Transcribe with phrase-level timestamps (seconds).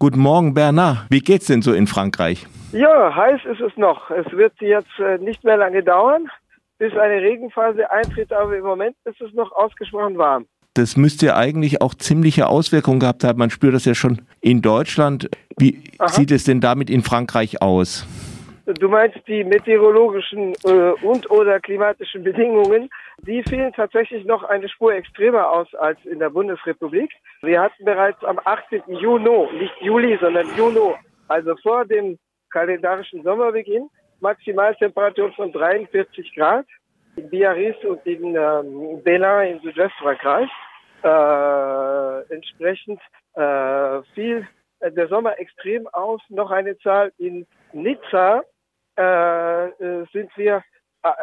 [0.00, 1.06] Guten Morgen, Bernard.
[1.10, 2.46] Wie geht's denn so in Frankreich?
[2.70, 4.12] Ja, heiß ist es noch.
[4.12, 6.30] Es wird jetzt äh, nicht mehr lange dauern,
[6.78, 10.46] bis eine Regenphase eintritt, aber im Moment ist es noch ausgesprochen warm.
[10.74, 13.40] Das müsste ja eigentlich auch ziemliche Auswirkungen gehabt haben.
[13.40, 15.28] Man spürt das ja schon in Deutschland.
[15.56, 16.06] Wie Aha.
[16.06, 18.06] sieht es denn damit in Frankreich aus?
[18.78, 22.88] Du meinst die meteorologischen äh, und oder klimatischen Bedingungen,
[23.22, 27.10] die fielen tatsächlich noch eine Spur extremer aus als in der Bundesrepublik.
[27.42, 28.82] Wir hatten bereits am 18.
[28.88, 30.94] Juni, nicht Juli, sondern Juni,
[31.28, 32.18] also vor dem
[32.50, 36.66] kalendarischen Sommerbeginn, Maximaltemperaturen von 43 Grad
[37.16, 40.50] in Biarritz und in ähm, Belin in Südwestfrankreich.
[41.02, 43.00] Äh, entsprechend
[43.34, 44.46] äh, fiel
[44.80, 46.20] der Sommer extrem aus.
[46.28, 48.42] Noch eine Zahl in Nizza
[48.98, 50.62] äh, äh, sind wir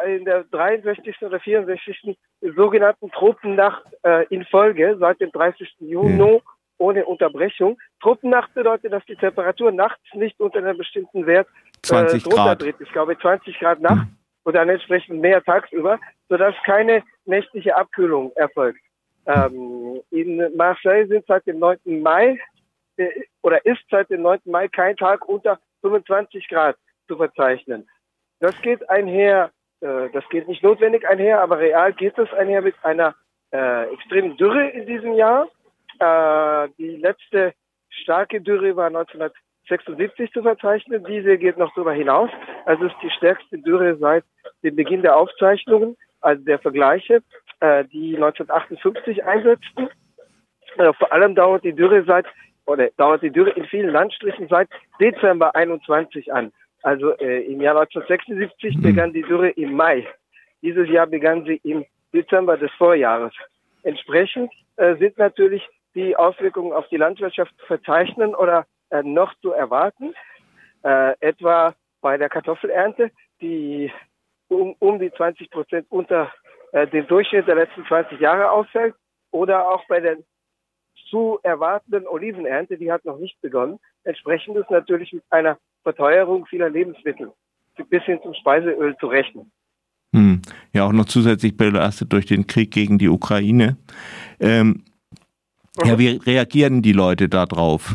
[0.06, 1.22] in der 63.
[1.22, 2.16] oder 64.
[2.56, 5.76] sogenannten Tropennacht äh, in Folge seit dem 30.
[5.80, 6.40] Juni mhm.
[6.78, 7.78] ohne Unterbrechung.
[8.00, 11.48] Tropennacht bedeutet, dass die Temperatur nachts nicht unter einem bestimmten Wert
[11.82, 12.62] 20 äh, Grad.
[12.62, 12.76] dreht.
[12.80, 14.16] Ich glaube 20 Grad nachts mhm.
[14.44, 18.80] und dann entsprechend mehr tagsüber, sodass keine nächtliche Abkühlung erfolgt.
[19.26, 21.78] Ähm, in Marseille sind seit dem 9.
[22.00, 22.38] Mai
[22.96, 23.08] äh,
[23.42, 24.40] oder ist seit dem 9.
[24.44, 26.76] Mai kein Tag unter 25 Grad
[27.08, 27.88] zu verzeichnen.
[28.40, 29.50] Das geht einher,
[29.86, 33.14] äh, das geht nicht notwendig einher, aber real geht es einher mit einer
[33.52, 35.48] äh, extremen Dürre in diesem Jahr.
[35.98, 37.54] Äh, die letzte
[37.88, 41.04] starke Dürre war 1976 zu verzeichnen.
[41.08, 42.30] Diese geht noch darüber hinaus.
[42.64, 44.24] Also es ist die stärkste Dürre seit
[44.62, 47.22] dem Beginn der Aufzeichnungen, also der Vergleiche,
[47.60, 49.88] äh, die 1958 einsetzten.
[50.78, 52.26] Äh, vor allem dauert die Dürre seit
[52.66, 54.68] oder dauert die Dürre in vielen Landstrichen seit
[55.00, 56.52] Dezember 21 an.
[56.86, 58.82] Also äh, im Jahr 1976 mhm.
[58.82, 60.06] begann die Dürre im Mai.
[60.62, 61.84] Dieses Jahr begann sie im
[62.14, 63.32] Dezember des Vorjahres.
[63.82, 69.50] Entsprechend äh, sind natürlich die Auswirkungen auf die Landwirtschaft zu verzeichnen oder äh, noch zu
[69.50, 70.14] erwarten.
[70.84, 73.10] Äh, etwa bei der Kartoffelernte,
[73.40, 73.90] die
[74.46, 76.32] um, um die 20 Prozent unter
[76.70, 78.94] äh, dem Durchschnitt der letzten 20 Jahre ausfällt.
[79.32, 80.18] Oder auch bei der
[81.10, 83.80] zu erwartenden Olivenernte, die hat noch nicht begonnen.
[84.04, 87.32] Entsprechend ist natürlich mit einer Verteuerung vieler Lebensmittel
[87.90, 89.52] bis hin zum Speiseöl zu rechnen.
[90.12, 90.42] Hm.
[90.72, 93.76] Ja, auch noch zusätzlich belastet durch den Krieg gegen die Ukraine.
[94.40, 94.82] Ähm,
[95.78, 95.84] mhm.
[95.84, 97.94] Ja, wie reagieren die Leute darauf?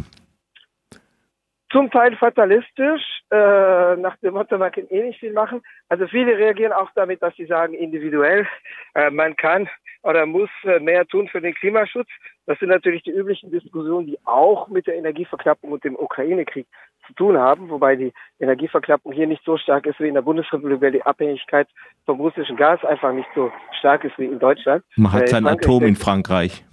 [1.69, 5.62] Zum Teil fatalistisch, äh, nach dem Motto, man kann eh nicht viel machen.
[5.90, 8.47] Also viele reagieren auch damit, dass sie sagen, individuell,
[8.94, 9.69] äh, man kann
[10.04, 12.08] oder muss äh, mehr tun für den Klimaschutz.
[12.46, 16.68] Das sind natürlich die üblichen Diskussionen, die auch mit der Energieverknappung und dem Ukraine-Krieg
[17.08, 20.82] zu tun haben, wobei die Energieverknappung hier nicht so stark ist wie in der Bundesrepublik,
[20.82, 21.68] weil die Abhängigkeit
[22.06, 24.84] vom russischen Gas einfach nicht so stark ist wie in Deutschland.
[24.96, 26.64] Man hat äh, sein Atom in Frankreich.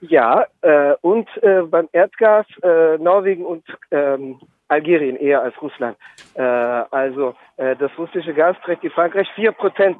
[0.00, 5.96] Ja, äh, und äh, beim Erdgas äh, Norwegen und ähm, Algerien eher als Russland.
[6.34, 9.96] Äh, also äh, das russische Gas trägt in Frankreich vier Prozent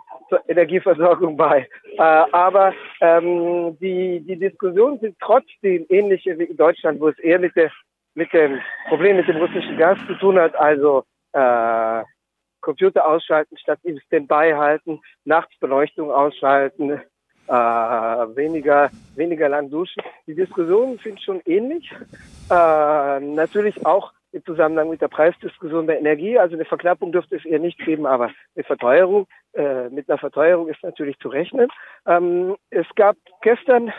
[0.48, 1.68] Energieversorgung bei.
[1.96, 7.38] Äh, aber ähm, die, die Diskussionen sind trotzdem ähnliche wie in Deutschland, wo es eher
[7.38, 7.70] mit, der,
[8.14, 10.54] mit dem Problem mit dem russischen Gas zu tun hat.
[10.56, 12.02] Also äh,
[12.60, 17.00] Computer ausschalten statt im Standby halten, nachts Beleuchtung ausschalten,
[17.46, 20.02] äh, weniger, weniger lang duschen.
[20.26, 21.90] Die Diskussionen sind schon ähnlich.
[22.50, 26.38] Äh, natürlich auch im Zusammenhang mit der Preisdiskussion der Energie.
[26.38, 30.68] Also eine Verknappung dürfte es eher nicht geben, aber eine Verteuerung, äh, mit einer Verteuerung
[30.68, 31.68] ist natürlich zu rechnen.
[32.06, 33.92] Ähm, es gab gestern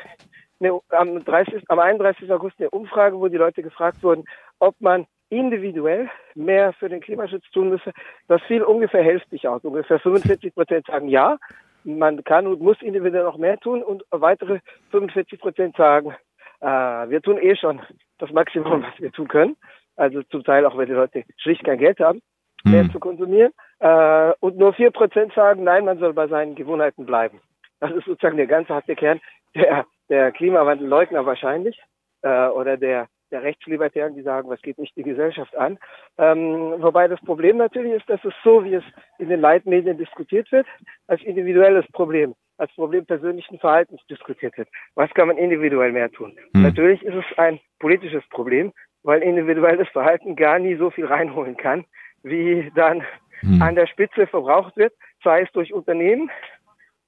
[0.59, 2.31] eine, am, 30, am 31.
[2.31, 4.25] August eine Umfrage, wo die Leute gefragt wurden,
[4.59, 7.91] ob man individuell mehr für den Klimaschutz tun müsse.
[8.27, 9.63] Das fiel ungefähr hälftig aus.
[9.63, 11.37] Ungefähr 45 Prozent sagen ja,
[11.83, 14.59] man kann und muss individuell noch mehr tun und weitere
[14.91, 16.13] 45 Prozent sagen,
[16.61, 17.81] äh, wir tun eh schon
[18.17, 19.55] das Maximum, was wir tun können.
[19.95, 22.21] Also zum Teil auch, wenn die Leute schlicht kein Geld haben,
[22.63, 22.91] mehr hm.
[22.91, 23.51] zu konsumieren.
[23.79, 27.39] Äh, und nur vier Prozent sagen, nein, man soll bei seinen Gewohnheiten bleiben.
[27.79, 29.19] Das ist sozusagen der ganze harte Kern
[29.55, 31.79] der, der Klimawandelleugner wahrscheinlich
[32.21, 35.77] äh, oder der der Rechtslibertären, die sagen, was geht nicht die Gesellschaft an.
[36.17, 38.83] Ähm, wobei das Problem natürlich ist, dass es so, wie es
[39.17, 40.67] in den Leitmedien diskutiert wird,
[41.07, 44.69] als individuelles Problem, als Problem persönlichen Verhaltens diskutiert wird.
[44.95, 46.37] Was kann man individuell mehr tun?
[46.53, 46.63] Hm.
[46.63, 48.71] Natürlich ist es ein politisches Problem,
[49.05, 51.85] weil individuelles Verhalten gar nie so viel reinholen kann,
[52.23, 53.03] wie dann
[53.41, 53.61] hm.
[53.61, 54.93] an der Spitze verbraucht wird,
[55.23, 56.31] sei es durch Unternehmen,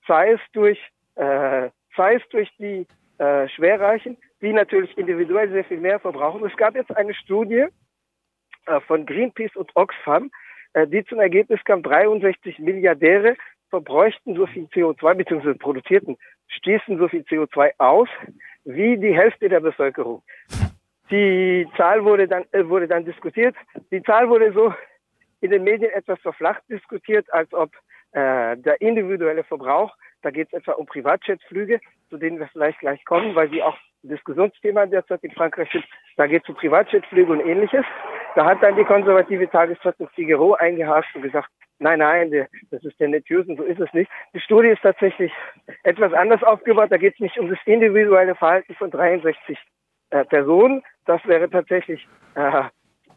[0.08, 0.80] sei es durch,
[1.16, 2.86] äh, sei es durch die
[3.18, 6.46] äh, Schwerreichen, die natürlich individuell sehr viel mehr verbrauchen.
[6.46, 7.66] Es gab jetzt eine Studie
[8.68, 10.30] äh, von Greenpeace und Oxfam,
[10.74, 13.36] äh, die zum Ergebnis kam, 63 Milliardäre
[13.72, 15.56] verbräuchten so viel CO2 bzw.
[15.56, 16.16] produzierten,
[16.48, 18.08] stießen so viel CO2 aus
[18.66, 20.22] wie die Hälfte der Bevölkerung.
[21.10, 23.56] Die Zahl wurde dann, äh, wurde dann diskutiert.
[23.92, 24.74] Die Zahl wurde so
[25.42, 27.72] in den Medien etwas verflacht diskutiert, als ob
[28.12, 33.04] äh, der individuelle Verbrauch, da geht es etwa um Privatjetflüge, zu denen wir vielleicht gleich
[33.06, 35.86] kommen, weil die auch Diskussionsthema derzeit in Frankreich sind.
[36.16, 37.86] Da geht es um Privatjetflüge und ähnliches.
[38.36, 41.50] Da hat dann die konservative Tageszeitung Figaro eingehakt und gesagt,
[41.80, 44.10] nein, nein, das ist tendenziös und so ist es nicht.
[44.34, 45.32] Die Studie ist tatsächlich
[45.84, 46.92] etwas anders aufgebaut.
[46.92, 49.58] Da geht es nicht um das individuelle Verhalten von 63
[50.10, 50.84] äh, Personen.
[51.06, 52.64] Das wäre tatsächlich äh,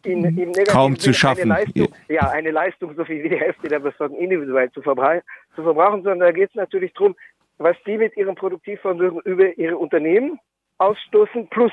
[0.03, 0.53] in, mhm.
[0.67, 1.51] kaum zu schaffen.
[1.51, 5.21] Eine Leistung, ja, eine Leistung, so viel wie die Hälfte der Bevölkerung individuell zu, verbra
[5.55, 7.15] zu verbrauchen, sondern da geht es natürlich darum,
[7.57, 10.39] was die mit ihrem Produktivvermögen über ihre Unternehmen
[10.79, 11.71] ausstoßen, plus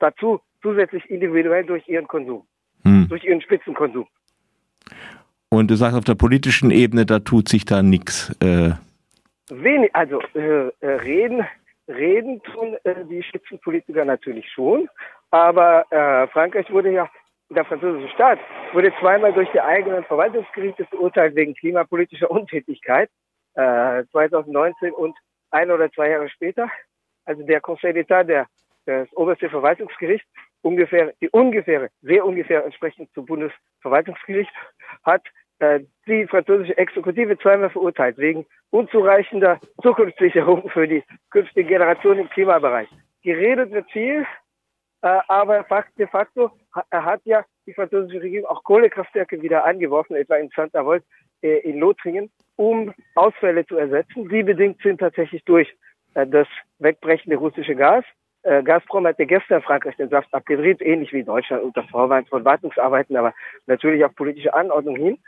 [0.00, 2.42] dazu zusätzlich individuell durch ihren Konsum,
[2.82, 3.06] hm.
[3.08, 4.06] durch ihren Spitzenkonsum.
[5.50, 8.36] Und du sagst auf der politischen Ebene, da tut sich da nichts.
[8.40, 8.72] Äh
[9.50, 11.46] Wenig, also äh, äh, reden,
[11.88, 14.88] reden tun äh, die Spitzenpolitiker natürlich schon,
[15.30, 17.10] aber äh, Frankreich wurde ja
[17.50, 18.38] der französische Staat
[18.72, 23.10] wurde zweimal durch die eigenen Verwaltungsgerichte verurteilt wegen klimapolitischer Untätigkeit,
[23.54, 25.16] äh, 2019 und
[25.50, 26.68] ein oder zwei Jahre später.
[27.24, 28.46] Also der Conseil d'État, der,
[28.84, 30.26] das oberste Verwaltungsgericht,
[30.62, 34.52] ungefähr, die ungefähre, sehr ungefähr entsprechend zum Bundesverwaltungsgericht,
[35.04, 35.22] hat
[36.06, 42.88] die französische Exekutive zweimal verurteilt wegen unzureichender Zukunftssicherung für die künftige Generation im Klimabereich.
[43.22, 44.26] Geredet wird viel,
[45.02, 45.64] äh, aber
[45.96, 46.50] de facto
[46.90, 51.04] hat ja die französische Regierung auch Kohlekraftwerke wieder angeworfen, etwa in Saint-Avold
[51.42, 55.72] äh, in Lothringen, um Ausfälle zu ersetzen, die bedingt sind tatsächlich durch
[56.14, 58.04] äh, das wegbrechende russische Gas.
[58.64, 63.34] Gazprom hatte gestern Frankreich den Saft abgedreht, ähnlich wie Deutschland unter Vorwand von Wartungsarbeiten, aber
[63.66, 65.18] natürlich auf politische Anordnung hin,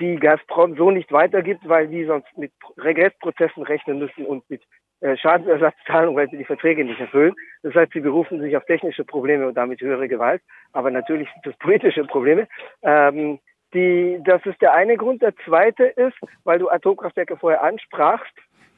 [0.00, 4.62] die Gazprom so nicht weitergibt, weil die sonst mit Regressprozessen rechnen müssen und mit
[5.00, 7.34] äh, weil sie die Verträge nicht erfüllen.
[7.62, 10.42] Das heißt, sie berufen sich auf technische Probleme und damit höhere Gewalt.
[10.72, 12.48] Aber natürlich sind das politische Probleme.
[12.82, 13.38] Ähm,
[13.74, 15.22] die, das ist der eine Grund.
[15.22, 18.32] Der zweite ist, weil du Atomkraftwerke vorher ansprachst.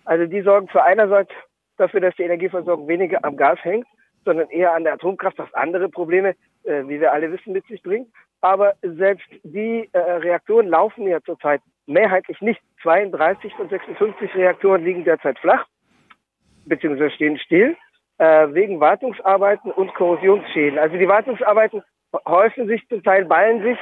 [0.04, 1.30] Also die sorgen für einerseits
[1.76, 3.86] dafür, dass die Energieversorgung weniger am Gas hängt,
[4.24, 6.34] sondern eher an der Atomkraft, was andere Probleme,
[6.64, 8.08] äh, wie wir alle wissen, mit sich bringt.
[8.40, 12.60] Aber selbst die äh, Reaktoren laufen ja zurzeit mehrheitlich nicht.
[12.82, 15.66] 32 von 56 Reaktoren liegen derzeit flach
[16.64, 17.76] beziehungsweise stehen still
[18.18, 20.78] äh, wegen Wartungsarbeiten und Korrosionsschäden.
[20.78, 21.82] Also die Wartungsarbeiten
[22.26, 23.78] häufen sich zum Teil, ballen sich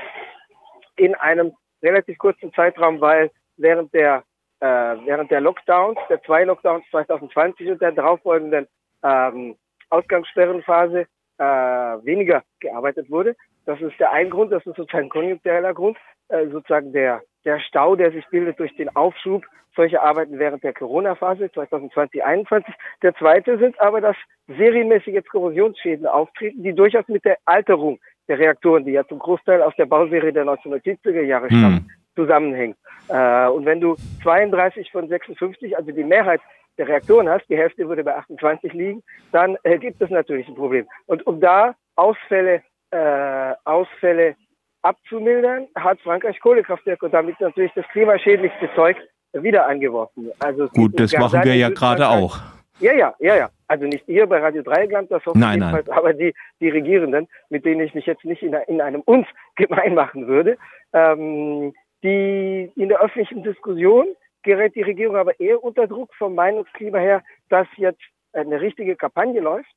[0.96, 1.52] in einem
[1.82, 4.24] relativ kurzen Zeitraum, weil während der
[4.60, 8.66] äh, während der Lockdowns, der zwei Lockdowns 2020 und der darauffolgenden
[9.04, 9.56] ähm,
[9.90, 11.06] Ausgangssperrenphase
[11.38, 13.36] äh, weniger gearbeitet wurde.
[13.66, 15.96] Das ist der ein Grund, das ist sozusagen ein konjunktureller Grund,
[16.28, 19.44] äh, sozusagen der der Stau, der sich bildet durch den Aufschub
[19.74, 22.74] solcher Arbeiten während der Corona-Phase 2020 2021.
[23.02, 24.16] Der zweite sind aber, dass
[24.48, 29.62] serienmäßig jetzt Korrosionsschäden auftreten, die durchaus mit der Alterung der Reaktoren, die ja zum Großteil
[29.62, 31.90] aus der Bauserie der 1970er Jahre stammen, hm.
[32.16, 32.76] zusammenhängt.
[33.08, 36.40] Äh, und wenn du 32 von 56, also die Mehrheit
[36.78, 39.02] der Reaktoren hast, die Hälfte würde bei 28 liegen,
[39.32, 40.86] dann äh, gibt es natürlich ein Problem.
[41.06, 44.36] Und um da Ausfälle, äh, Ausfälle
[44.82, 48.96] abzumildern, hat Frankreich Kohlekraftwerke und damit natürlich das klimaschädlichste Zeug
[49.32, 50.30] wieder angeworfen.
[50.38, 52.38] Also Gut, das machen wir ja gerade auch.
[52.80, 53.50] Ja, ja, ja, ja.
[53.66, 55.82] Also nicht ihr bei Radio Dreieckland, das nein, nein.
[55.90, 59.26] aber die, die Regierenden, mit denen ich mich jetzt nicht in, in einem uns
[59.56, 60.56] gemein machen würde.
[60.92, 64.06] Ähm, die in der öffentlichen Diskussion
[64.42, 68.02] gerät die Regierung aber eher unter Druck vom Meinungsklima her, dass jetzt
[68.32, 69.74] eine richtige Kampagne läuft,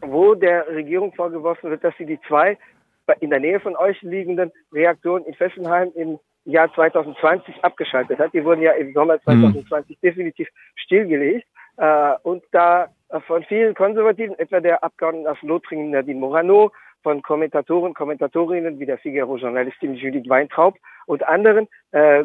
[0.00, 2.58] wo der Regierung vorgeworfen wird, dass sie die zwei
[3.18, 8.32] in der Nähe von euch liegenden Reaktoren in Fessenheim im Jahr 2020 abgeschaltet hat.
[8.32, 10.00] Die wurden ja im Sommer 2020 mhm.
[10.00, 11.46] definitiv stillgelegt.
[11.76, 12.88] Äh, und da
[13.26, 16.70] von vielen Konservativen, etwa der Abgeordneten aus Lothringen Nadine Morano,
[17.02, 20.76] von Kommentatoren, Kommentatorinnen wie der Figaro-Journalistin Judith Weintraub
[21.06, 22.24] und anderen, äh,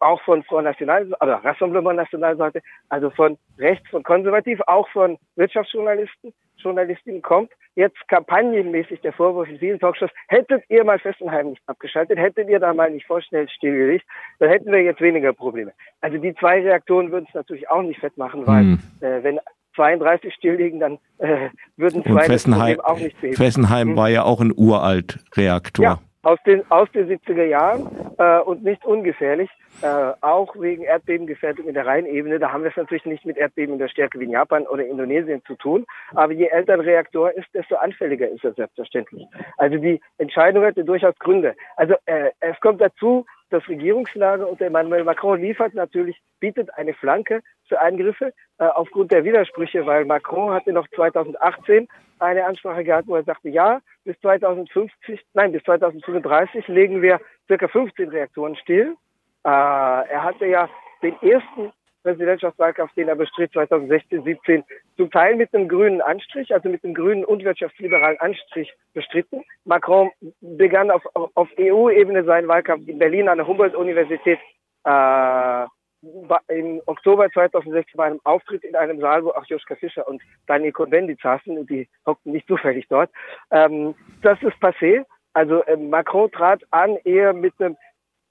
[0.00, 2.52] auch von Front National, oder Rassemblement National
[2.88, 9.58] also von rechts, von konservativ, auch von Wirtschaftsjournalisten, Journalistinnen kommt jetzt kampagnenmäßig der Vorwurf in
[9.58, 14.04] vielen Talkshows, hättet ihr mal Fessenheim nicht abgeschaltet, hättet ihr da mal nicht vorschnell stillgelegt,
[14.38, 15.72] dann hätten wir jetzt weniger Probleme.
[16.00, 18.78] Also die zwei Reaktoren würden es natürlich auch nicht fett machen, weil hm.
[19.00, 19.40] äh, wenn
[19.76, 23.36] 32 stilllegen, dann äh, würden zwei Fessenheim, auch nicht beheben.
[23.36, 23.96] Fessenheim hm.
[23.96, 25.84] war ja auch ein uralt Reaktor.
[25.84, 29.48] Ja, aus den, aus den 70er Jahren äh, und nicht ungefährlich,
[29.80, 32.40] äh, auch wegen Erdbebengefährdung in der Rheinebene.
[32.40, 34.84] Da haben wir es natürlich nicht mit Erdbeben in der Stärke wie in Japan oder
[34.84, 35.86] Indonesien zu tun.
[36.16, 39.24] Aber je älter ein Reaktor ist, desto anfälliger ist er selbstverständlich.
[39.56, 41.54] Also die Entscheidung hatte durchaus Gründe.
[41.76, 47.42] Also äh, es kommt dazu, das Regierungslager unter Emmanuel Macron liefert natürlich, bietet eine Flanke
[47.68, 51.88] für Eingriffe äh, aufgrund der Widersprüche, weil Macron hatte noch 2018
[52.18, 57.68] eine Ansprache gehalten, wo er sagte, ja, bis 2050, nein, bis 2035 legen wir circa
[57.68, 58.96] 15 Reaktoren still.
[59.44, 60.68] Äh, er hatte ja
[61.02, 61.72] den ersten
[62.06, 64.64] Präsidentschaftswahlkampf, den er bestritt 2016, 17,
[64.96, 69.42] zum Teil mit einem grünen Anstrich, also mit einem grünen und wirtschaftsliberalen Anstrich bestritten.
[69.64, 70.10] Macron
[70.40, 74.38] begann auf, auf EU-Ebene seinen Wahlkampf in Berlin an der Humboldt-Universität
[74.84, 75.66] äh,
[76.48, 80.70] im Oktober 2016 bei einem Auftritt in einem Saal, wo auch Joschka Fischer und Daniel
[80.70, 83.10] Cohn-Bendit saßen und die hockten nicht zufällig dort.
[83.50, 85.04] Ähm, das ist passé.
[85.32, 87.76] Also äh, Macron trat an eher mit einem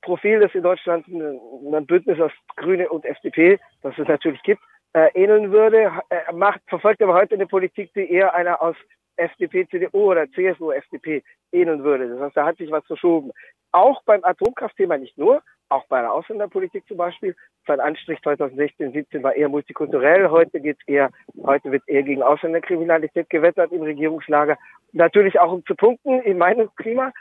[0.05, 4.61] Profil, das in Deutschland ein Bündnis aus Grüne und FDP, das es natürlich gibt,
[4.93, 5.91] äh, ähneln würde.
[6.09, 8.75] Er macht, verfolgt aber heute eine Politik, die eher einer aus
[9.17, 12.07] FDP, CDU oder CSU, FDP ähneln würde.
[12.07, 13.31] Das heißt, da hat sich was verschoben.
[13.71, 17.35] Auch beim Atomkraftthema nicht nur, auch bei der Ausländerpolitik zum Beispiel.
[17.65, 20.29] Sein Anstrich 2016, 17 war eher multikulturell.
[20.29, 21.09] Heute geht's eher,
[21.43, 24.55] heute wird eher gegen Ausländerkriminalität gewettert im Regierungslager.
[24.91, 27.11] Natürlich auch um zu punkten im Meinungsklima.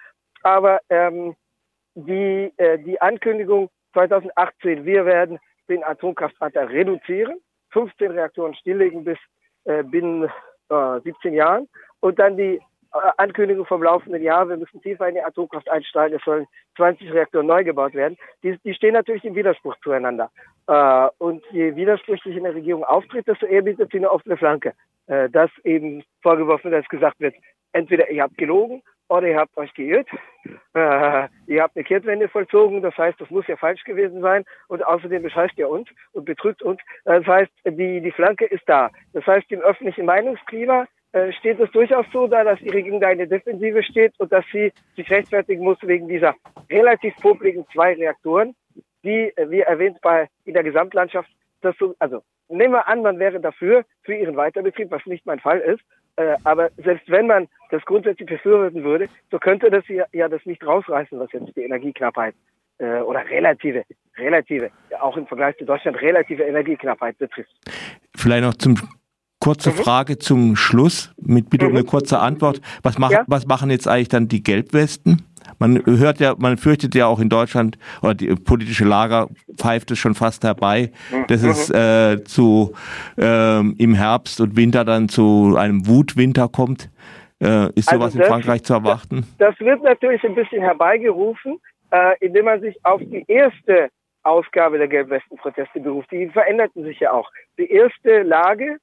[0.43, 1.35] Aber ähm,
[1.95, 7.39] die, äh, die Ankündigung 2018, wir werden den Atomkraftanteil reduzieren,
[7.71, 9.19] 15 Reaktoren stilllegen bis
[9.65, 10.31] äh, binnen
[10.69, 11.69] äh, 17 Jahren
[12.01, 16.19] und dann die äh, Ankündigung vom laufenden Jahr, wir müssen tiefer in die Atomkraft einsteigen,
[16.19, 16.47] es sollen
[16.77, 20.31] 20 Reaktoren neu gebaut werden, die, die stehen natürlich im Widerspruch zueinander.
[20.67, 24.75] Äh, und je widersprüchlich in der Regierung auftritt, desto eher bietet sie eine offene Flanke.
[25.07, 27.35] Äh, dass eben vorgeworfen dass gesagt wird,
[27.73, 30.09] entweder ihr habt gelogen oder ihr habt euch geirrt,
[30.75, 34.85] äh, ihr habt eine Kehrtwende vollzogen, das heißt, das muss ja falsch gewesen sein und
[34.85, 36.81] außerdem bescheißt ihr uns und betrügt uns.
[37.05, 38.91] Das heißt, die, die Flanke ist da.
[39.13, 43.11] Das heißt, im öffentlichen Meinungsklima äh, steht es durchaus so da, dass die Regierung da
[43.11, 46.35] in der Defensive steht und dass sie sich rechtfertigen muss wegen dieser
[46.69, 48.57] relativ popligen zwei Reaktoren,
[49.05, 51.31] die, äh, wie erwähnt, bei in der Gesamtlandschaft
[51.61, 55.41] das so, also nehmen wir an, man wäre dafür für ihren Weiterbetrieb, was nicht mein
[55.41, 55.83] Fall ist,
[56.17, 60.45] äh, aber selbst wenn man das grundsätzlich befürworten würde, so könnte das ja, ja das
[60.47, 62.35] nicht rausreißen, was jetzt die Energieknappheit
[62.79, 63.85] äh, oder relative,
[64.17, 64.71] relative,
[65.01, 67.51] auch im Vergleich zu Deutschland relative Energieknappheit betrifft.
[68.17, 68.77] Vielleicht noch zum
[69.45, 69.75] kurze mhm.
[69.75, 71.73] Frage zum Schluss mit bitte mhm.
[71.73, 72.63] um eine kurze Antwort.
[72.83, 73.25] Was, mach, ja?
[73.27, 75.23] was machen jetzt eigentlich dann die Gelbwesten?
[75.59, 79.99] Man hört ja, man fürchtet ja auch in Deutschland, oder die politische Lager pfeift es
[79.99, 80.91] schon fast herbei,
[81.29, 81.75] dass es mhm.
[81.75, 82.73] äh, zu
[83.19, 86.91] ähm, im Herbst und Winter dann zu einem Wutwinter kommt.
[87.43, 89.27] Äh, ist also sowas das, in Frankreich zu erwarten?
[89.39, 91.61] Das, das, wird natürlich ein bisschen herbeigerufen,
[91.91, 93.91] äh, indem man sich auf die erste
[94.23, 96.11] Ausgabe der Gelbwesten-Proteste beruft.
[96.11, 97.31] Die veränderten sich ja auch.
[97.59, 98.79] Die erste Lage,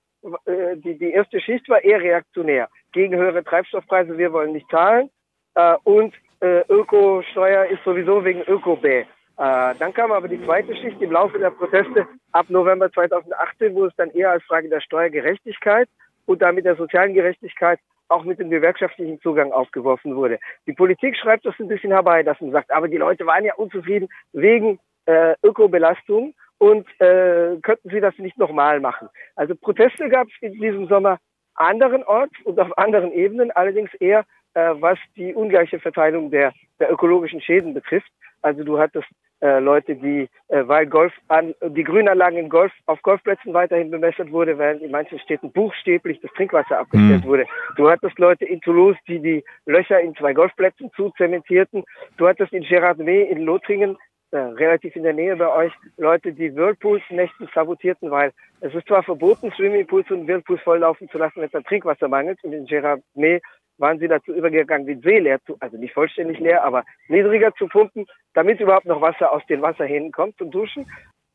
[0.46, 2.70] äh, die, die erste Schicht war eher reaktionär.
[2.92, 5.10] Gegen höhere Treibstoffpreise, wir wollen nicht zahlen.
[5.56, 9.00] Äh, und äh, Ökosteuer ist sowieso wegen Ökobä.
[9.00, 9.06] Äh,
[9.38, 13.96] dann kam aber die zweite Schicht im Laufe der Proteste ab November 2018, wo es
[13.96, 15.90] dann eher als Frage der Steuergerechtigkeit
[16.26, 20.40] und damit der sozialen Gerechtigkeit auch mit dem gewerkschaftlichen Zugang aufgeworfen wurde.
[20.68, 23.56] Die Politik schreibt das ein bisschen herbei, dass man sagt, aber die Leute waren ja
[23.56, 29.10] unzufrieden wegen äh, Ökobelastung und äh, könnten sie das nicht nochmal machen.
[29.36, 31.18] Also Proteste gab es in diesem Sommer
[31.56, 37.42] anderenorts und auf anderen Ebenen, allerdings eher äh, was die ungleiche Verteilung der, der ökologischen
[37.42, 38.12] Schäden betrifft.
[38.44, 39.08] Also du hattest
[39.42, 44.32] äh, Leute, die, äh, weil Golf an, die Grünanlagen in Golf, auf Golfplätzen weiterhin bemessert
[44.32, 47.28] wurde, während in manchen Städten buchstäblich das Trinkwasser abgestellt mhm.
[47.28, 47.46] wurde.
[47.76, 51.84] Du hattest Leute in Toulouse, die die Löcher in zwei Golfplätzen zuzementierten.
[52.18, 53.98] Du hattest in Gérardmer in Lothringen
[54.32, 58.88] äh, relativ in der Nähe bei euch Leute, die Whirlpools nächtens sabotierten, weil es ist
[58.88, 62.44] zwar verboten, Swimmingpools und Whirlpools volllaufen zu lassen, wenn es an Trinkwasser mangelt.
[62.44, 63.42] Und in Gérardmer
[63.78, 67.68] waren sie dazu übergegangen, den See leer zu, also nicht vollständig leer, aber niedriger zu
[67.68, 70.86] pumpen, damit überhaupt noch Wasser aus den Wasserhähnen kommt zum Duschen.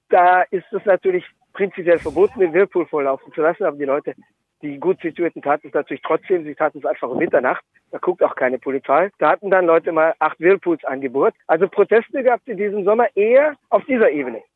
[0.08, 4.14] Da ist es natürlich prinzipiell verboten, den Whirlpool volllaufen zu lassen, aber die Leute,
[4.62, 6.44] die gut situierten, taten es natürlich trotzdem.
[6.44, 7.64] Sie taten es einfach um Mitternacht.
[7.90, 9.10] Da guckt auch keine Polizei.
[9.18, 11.34] Da hatten dann Leute mal acht Whirlpools angebohrt.
[11.46, 14.42] Also Proteste gab es in diesem Sommer eher auf dieser Ebene.